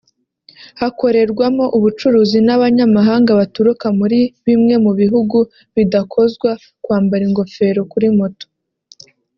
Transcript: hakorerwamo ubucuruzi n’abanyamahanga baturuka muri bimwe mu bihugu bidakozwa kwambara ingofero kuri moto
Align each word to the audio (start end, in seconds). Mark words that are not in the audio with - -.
hakorerwamo 0.79 1.65
ubucuruzi 1.77 2.37
n’abanyamahanga 2.45 3.37
baturuka 3.39 3.85
muri 3.99 4.19
bimwe 4.45 4.75
mu 4.85 4.91
bihugu 4.99 5.37
bidakozwa 5.75 6.49
kwambara 6.83 7.23
ingofero 7.29 7.81
kuri 7.93 8.07
moto 8.19 8.45